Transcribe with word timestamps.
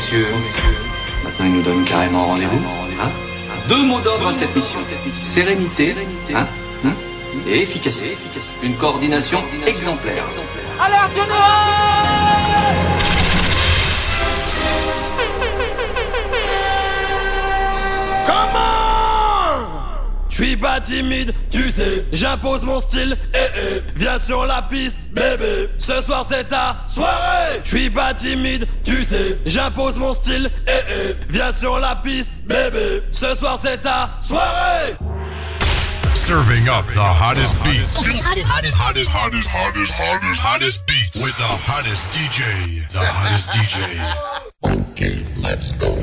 messieurs, 0.00 0.26
maintenant 1.24 1.44
il 1.44 1.52
nous 1.52 1.62
donne 1.62 1.84
carrément 1.84 2.28
rendez-vous. 2.28 2.62
Hein 3.02 3.10
Deux 3.68 3.82
mots 3.84 4.00
d'ordre 4.00 4.28
à 4.28 4.32
cette 4.32 4.56
mission. 4.56 4.78
Sérénité 5.12 5.94
hein 6.34 6.46
Hein 6.86 6.94
et 7.46 7.60
efficacité. 7.60 8.16
Une 8.62 8.76
coordination 8.76 9.40
exemplaire. 9.66 10.24
Alerte 10.80 11.89
suis 20.44 20.56
pas 20.56 20.80
timide, 20.80 21.34
tu 21.50 21.70
sais, 21.70 22.06
j'impose 22.12 22.62
mon 22.62 22.80
style, 22.80 23.16
eh 23.34 23.38
eh, 23.38 23.82
viens 23.94 24.18
sur 24.18 24.46
la 24.46 24.62
piste, 24.62 24.96
bébé, 25.12 25.68
ce 25.78 26.00
soir 26.00 26.24
c'est 26.26 26.44
ta 26.44 26.78
soirée. 26.86 27.60
Je 27.62 27.68
suis 27.68 27.90
pas 27.90 28.14
timide, 28.14 28.66
tu 28.82 29.04
sais, 29.04 29.38
j'impose 29.44 29.96
mon 29.96 30.14
style, 30.14 30.50
eh 30.66 30.70
eh, 30.70 31.16
viens 31.28 31.52
sur 31.52 31.78
la 31.78 31.96
piste, 31.96 32.30
bébé, 32.46 33.02
ce 33.12 33.34
soir 33.34 33.58
c'est 33.60 33.82
ta 33.82 34.12
soirée. 34.18 34.96
Serving 36.14 36.68
up 36.68 36.86
the 36.92 36.98
hottest 36.98 37.54
beats. 37.62 37.96
Hottest, 37.96 38.24
hottest, 38.24 38.76
hottest, 38.76 39.10
hottest, 39.10 39.48
hottest, 39.48 39.92
hottest, 39.92 40.40
hottest 40.40 40.86
beats. 40.86 41.22
With 41.22 41.36
the 41.36 41.44
hottest 41.44 42.12
DJ. 42.12 42.88
The 42.88 42.98
hottest 42.98 43.50
DJ. 43.50 43.78
Okay, 44.92 45.24
let's 45.42 45.72
go. 45.74 45.96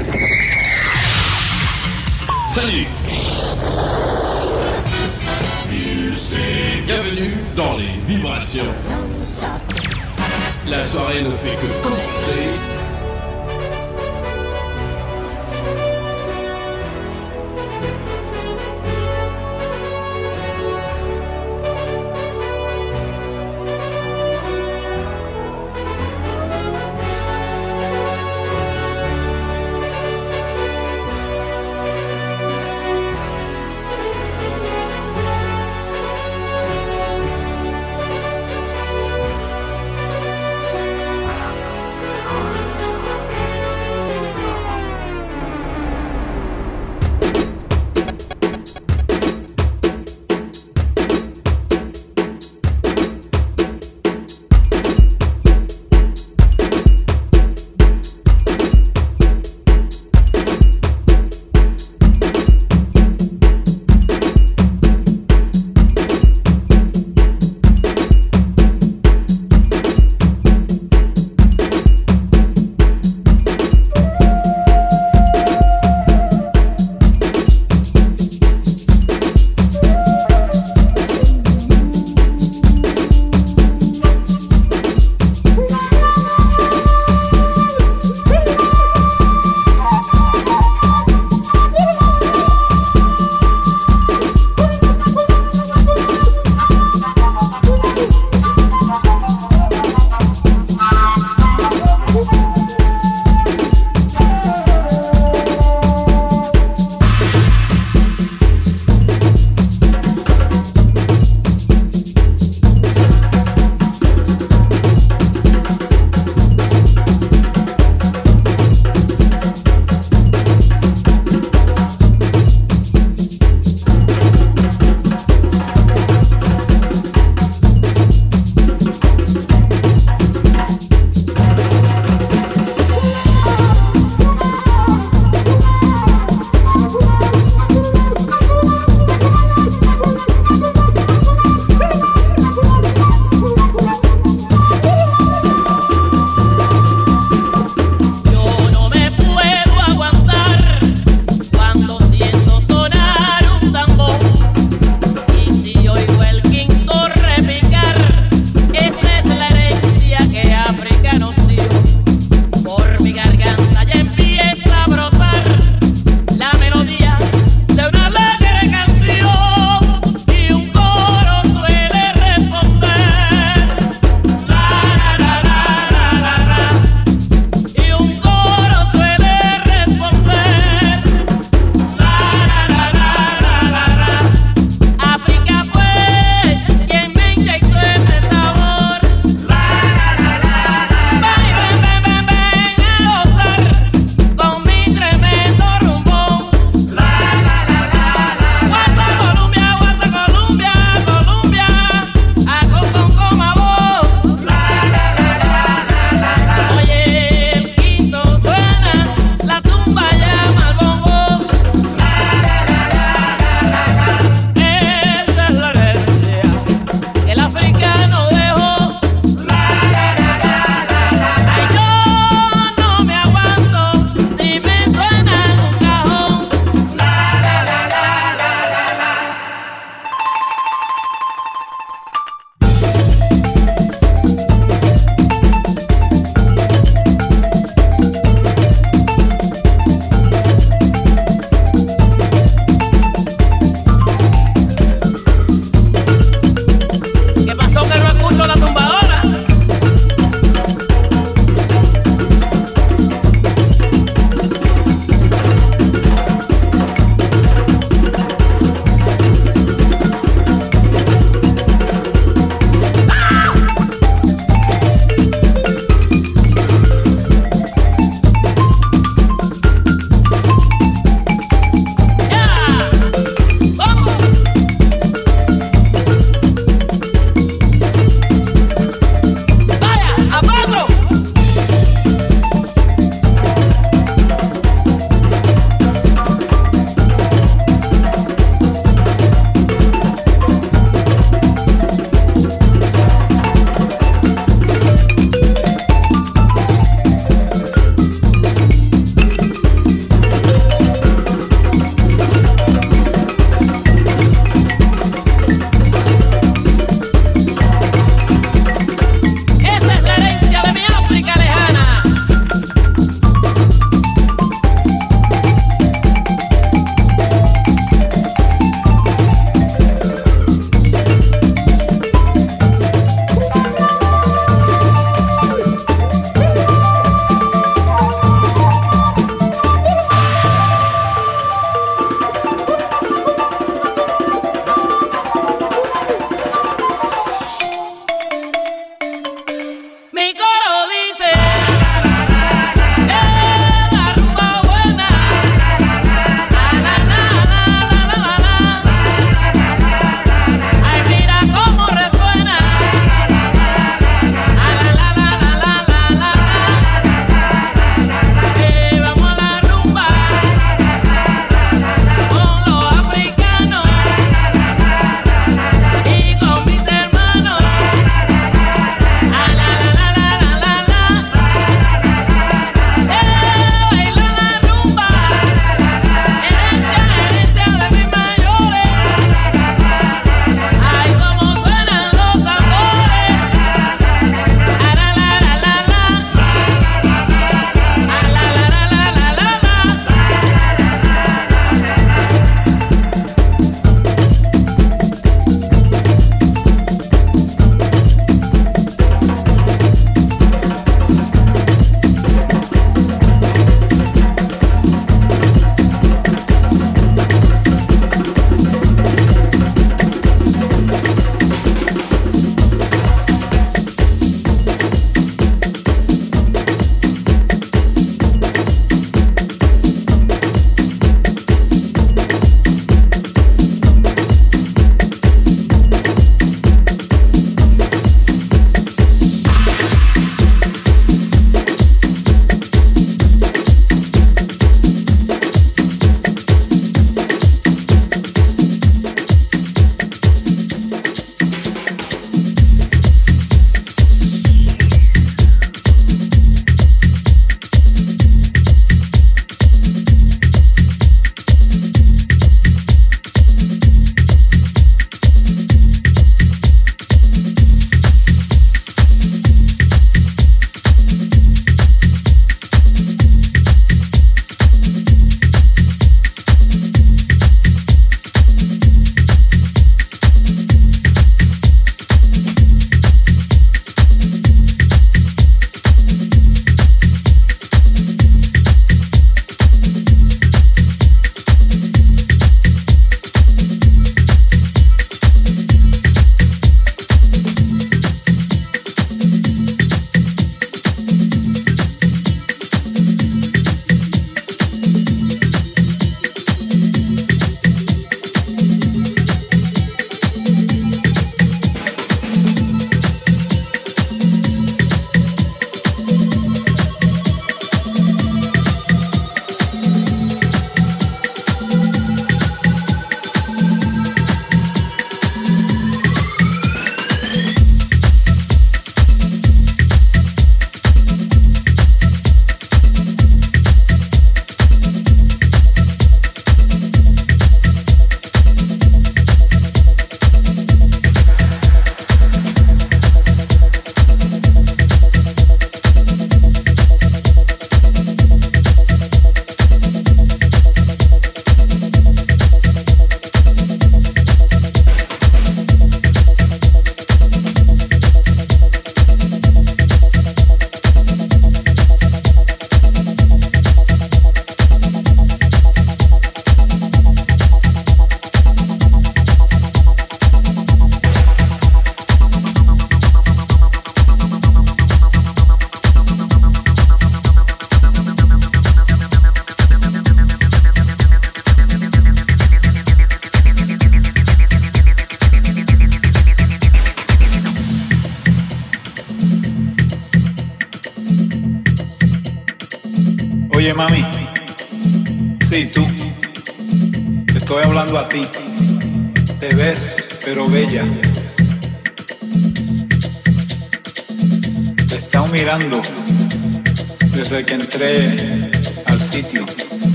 Salut 2.50 2.88
Bienvenue 6.18 7.36
dans 7.56 7.78
les 7.78 8.00
vibrations. 8.04 8.66
La 10.68 10.84
soirée 10.84 11.22
ne 11.22 11.30
fait 11.30 11.56
que 11.58 11.84
commencer. 11.84 12.77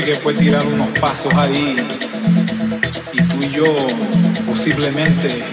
que 0.00 0.14
fue 0.14 0.32
tirar 0.32 0.64
unos 0.66 0.88
pasos 0.98 1.34
ahí 1.34 1.76
y 3.12 3.22
tú 3.24 3.42
y 3.42 3.50
yo 3.50 3.64
posiblemente 4.46 5.44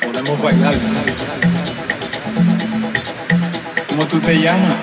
podemos 0.00 0.40
bailar. 0.40 0.74
¿Cómo 3.88 4.06
tú 4.06 4.20
te 4.20 4.40
llamas? 4.40 4.76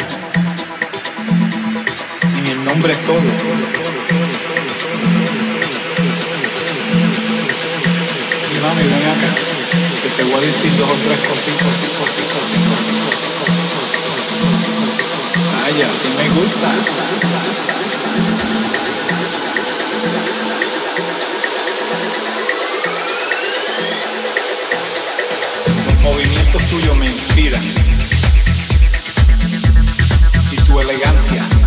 Y 2.46 2.50
el 2.50 2.66
nombre 2.66 2.92
es 2.92 3.00
todo. 3.06 3.22
Sí, 8.38 8.60
mami, 8.62 8.84
ven 8.84 8.94
acá. 8.96 9.30
Que 10.04 10.10
te 10.10 10.24
voy 10.24 10.34
a 10.34 10.46
decir 10.46 10.76
dos 10.76 10.90
o 10.90 10.96
tres 10.96 11.20
cositas, 11.20 11.64
cositas, 11.64 12.36
cositas, 12.36 12.80
cositas. 13.08 13.32
Ay, 15.66 15.82
así 15.84 16.08
me 16.18 16.28
gusta. 16.36 17.41
tuyo 26.70 26.96
me 26.96 27.06
inspira 27.06 27.58
y 30.52 30.56
tu 30.58 30.80
elegancia. 30.80 31.61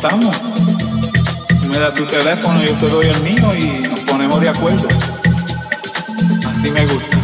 Tú 0.00 1.68
me 1.68 1.78
das 1.78 1.92
tu 1.92 2.06
teléfono, 2.06 2.62
yo 2.64 2.72
te 2.78 2.88
doy 2.88 3.06
el 3.06 3.22
mío 3.22 3.54
y 3.54 3.86
nos 3.86 4.00
ponemos 4.00 4.40
de 4.40 4.48
acuerdo. 4.48 4.88
Así 6.48 6.70
me 6.70 6.86
gusta. 6.86 7.19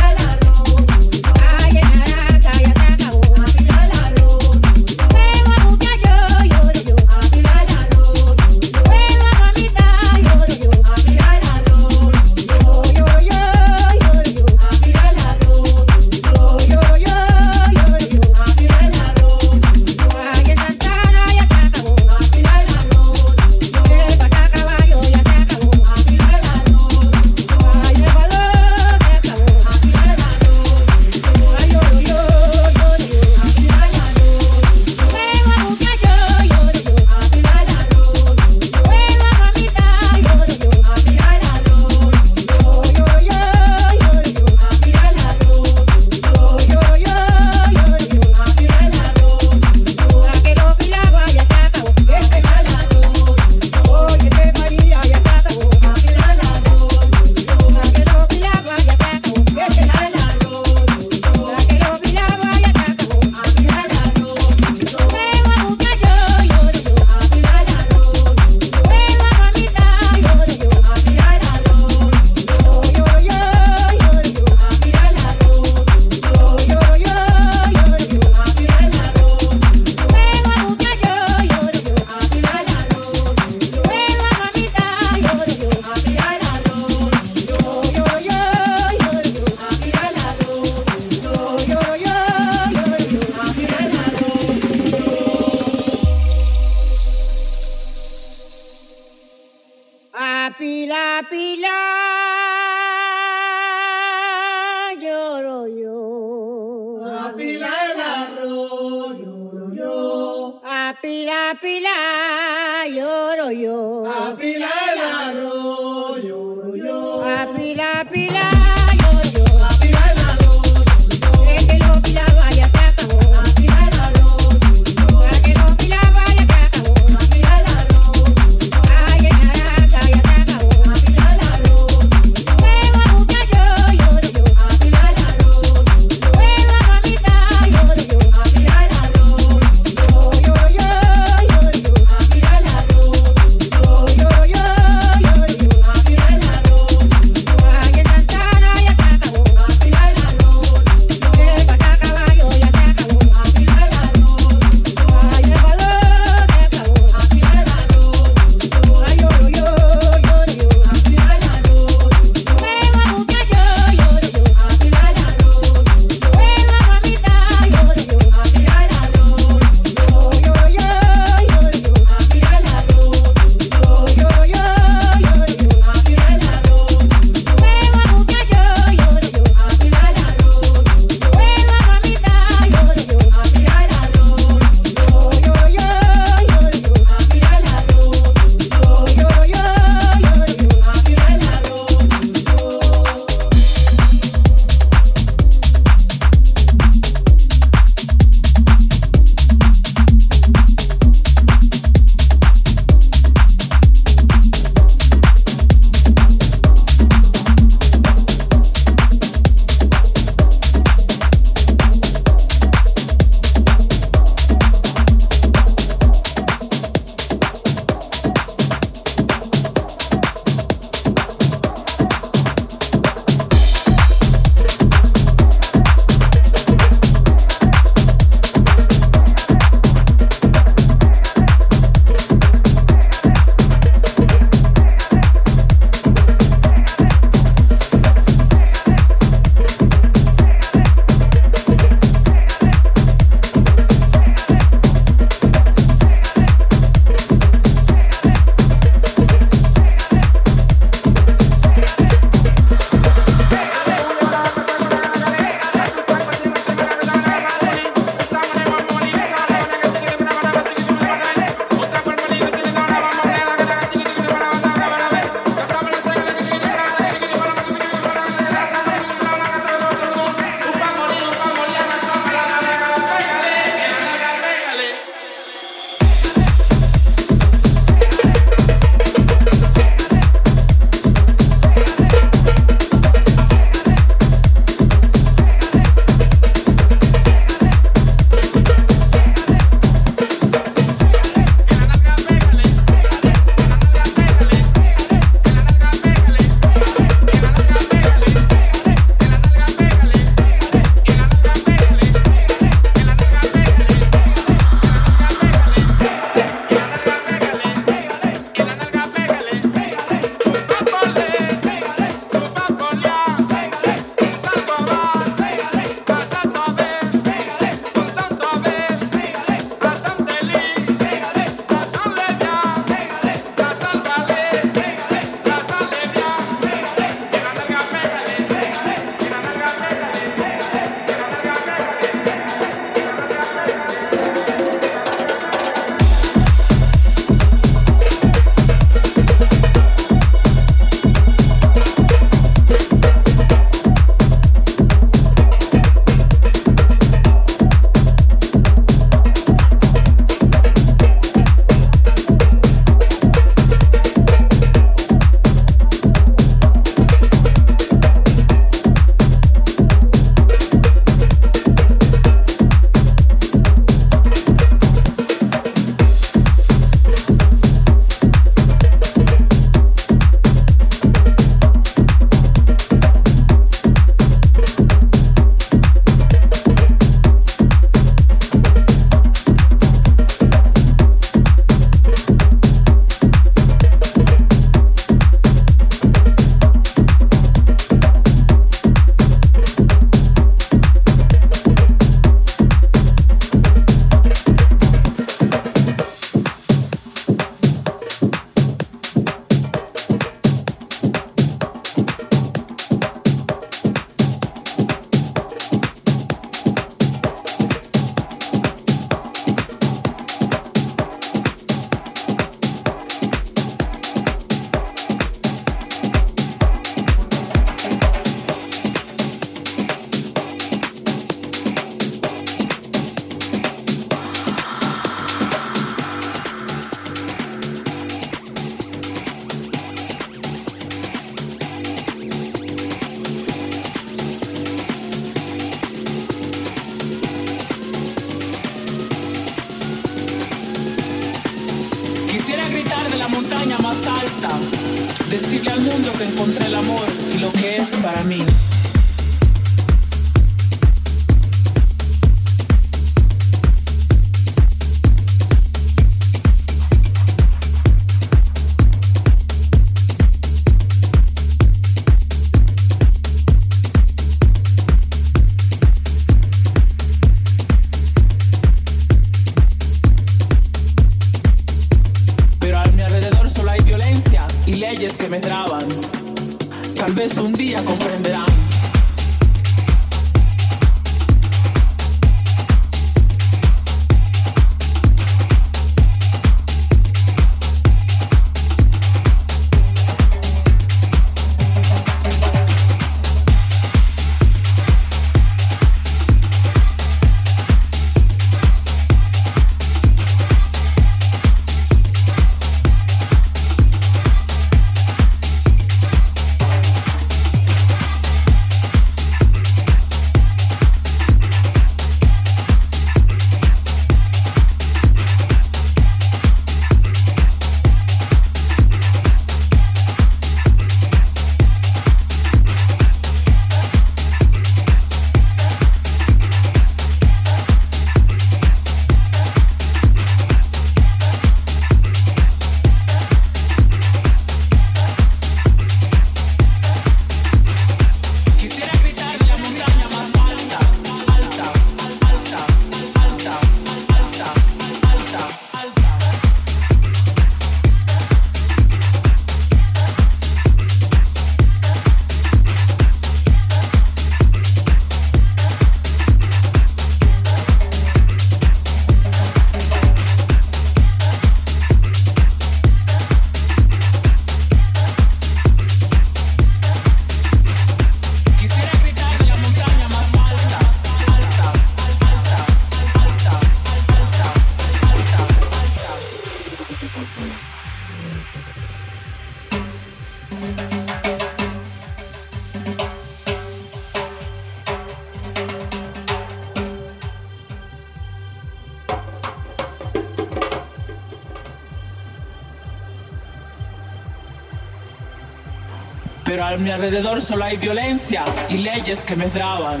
Mi 596.78 596.90
alrededor 596.90 597.42
solo 597.42 597.64
hay 597.64 597.76
violencia 597.76 598.44
y 598.68 598.78
leyes 598.78 599.20
que 599.20 599.36
me 599.36 599.46
traban. 599.46 600.00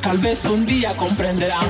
Tal 0.00 0.18
vez 0.18 0.44
un 0.44 0.66
día 0.66 0.94
comprenderán. 0.96 1.66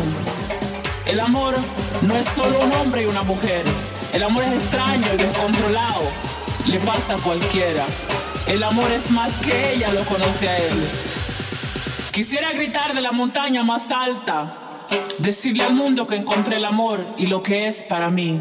El 1.07 1.21
amor 1.21 1.55
no 2.03 2.17
es 2.17 2.27
solo 2.29 2.61
un 2.61 2.73
hombre 2.73 3.03
y 3.03 3.07
una 3.07 3.23
mujer. 3.23 3.65
El 4.13 4.23
amor 4.23 4.43
es 4.45 4.63
extraño 4.63 5.07
y 5.15 5.17
descontrolado. 5.17 6.03
Le 6.67 6.79
pasa 6.81 7.15
a 7.15 7.19
cualquiera. 7.19 7.85
El 8.47 8.63
amor 8.63 8.91
es 8.91 9.11
más 9.11 9.37
que 9.39 9.75
ella 9.75 9.93
lo 9.93 10.03
conoce 10.05 10.49
a 10.49 10.59
él. 10.59 10.83
Quisiera 12.11 12.53
gritar 12.53 12.95
de 12.95 13.01
la 13.01 13.13
montaña 13.13 13.63
más 13.63 13.91
alta. 13.91 14.87
Decirle 15.19 15.65
al 15.65 15.75
mundo 15.75 16.07
que 16.07 16.17
encontré 16.17 16.57
el 16.57 16.65
amor 16.65 17.07
y 17.17 17.27
lo 17.27 17.43
que 17.43 17.69
es 17.69 17.85
para 17.85 18.11
mí. 18.11 18.41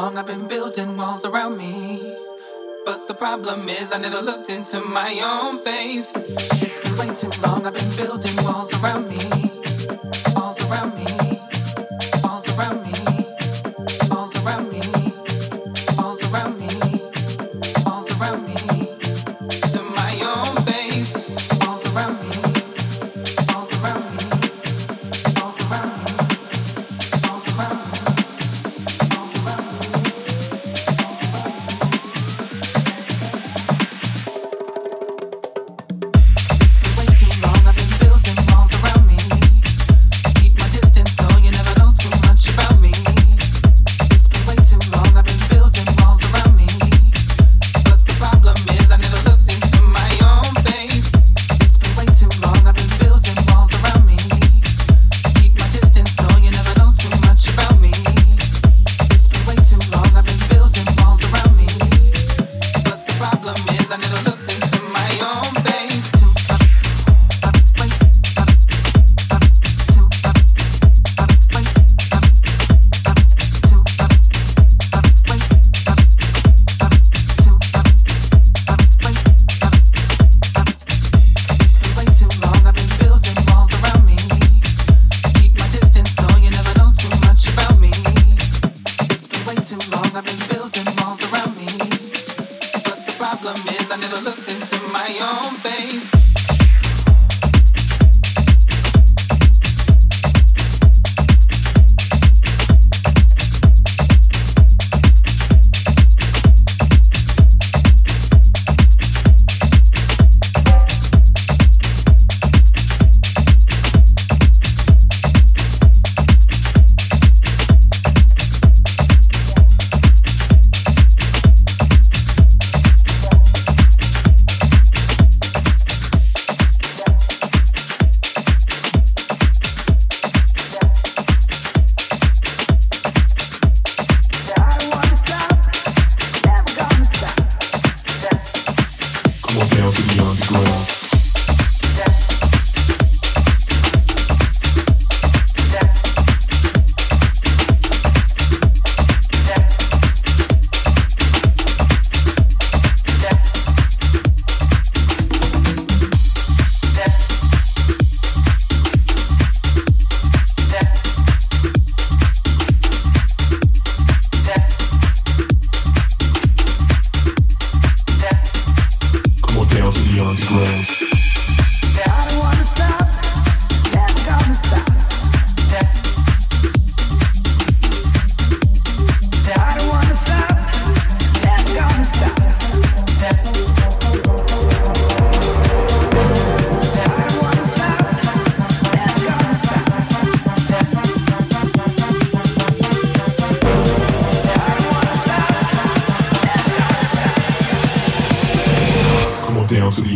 long 0.00 0.18
I've 0.18 0.26
been 0.26 0.46
building 0.46 0.94
walls 0.98 1.24
around 1.24 1.56
me. 1.56 2.02
But 2.84 3.08
the 3.08 3.14
problem 3.14 3.68
is 3.68 3.92
I 3.92 3.98
never 3.98 4.20
looked 4.20 4.50
into 4.50 4.78
my 4.80 5.10
own 5.24 5.62
face. 5.62 6.12
It's 6.64 6.78
been 6.84 6.96
way 7.00 7.14
too 7.14 7.32
long 7.46 7.66
I've 7.66 7.74
been 7.74 7.96
building 7.96 8.36
walls 8.44 8.70
around 8.82 9.08
me. 9.08 9.35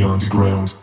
underground. 0.03 0.75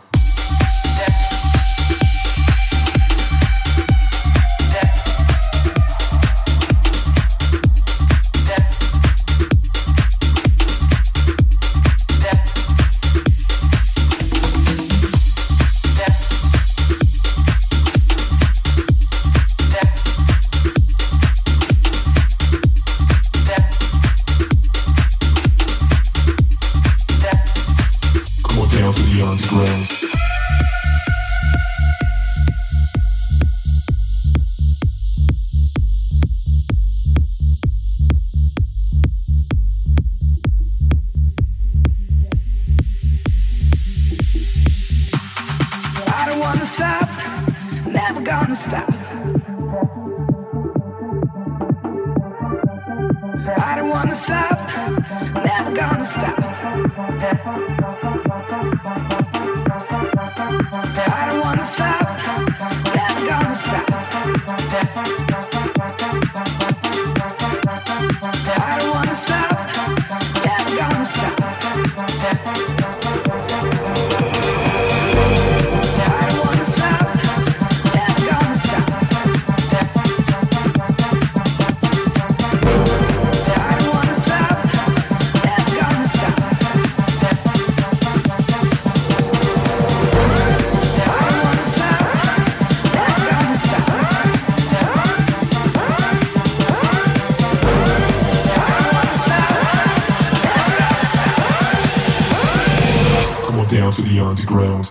Down 103.88 103.94
to 103.94 104.02
the 104.02 104.20
underground. 104.20 104.90